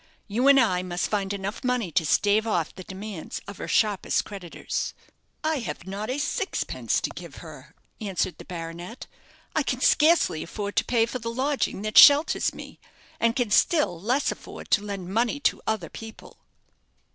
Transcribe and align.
You 0.27 0.47
and 0.47 0.59
I 0.59 0.81
must 0.81 1.09
find 1.11 1.31
enough 1.31 1.63
money 1.63 1.91
to 1.91 2.07
stave 2.07 2.47
off 2.47 2.73
the 2.73 2.83
demands 2.83 3.39
of 3.47 3.57
her 3.57 3.67
sharpest 3.67 4.25
creditors." 4.25 4.95
"I 5.43 5.57
have 5.59 5.85
not 5.85 6.09
a 6.09 6.17
sixpence 6.17 7.01
to 7.01 7.11
give 7.11 7.35
her," 7.45 7.75
answered 7.99 8.39
the 8.39 8.45
baronet; 8.45 9.05
"I 9.55 9.61
can 9.61 9.79
scarcely 9.79 10.41
afford 10.41 10.75
to 10.77 10.85
pay 10.85 11.05
for 11.05 11.19
the 11.19 11.29
lodging 11.29 11.83
that 11.83 11.99
shelters 11.99 12.51
me, 12.51 12.79
and 13.19 13.35
can 13.35 13.51
still 13.51 14.01
less 14.01 14.31
afford 14.31 14.71
to 14.71 14.81
lend 14.83 15.09
money 15.13 15.39
to 15.41 15.61
other 15.67 15.89
people." 15.91 16.39